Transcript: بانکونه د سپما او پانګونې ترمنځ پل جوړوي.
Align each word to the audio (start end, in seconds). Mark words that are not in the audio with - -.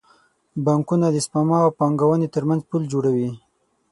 بانکونه 0.65 1.07
د 1.11 1.17
سپما 1.25 1.57
او 1.65 1.71
پانګونې 1.79 2.27
ترمنځ 2.35 2.61
پل 2.69 2.81
جوړوي. 2.91 3.29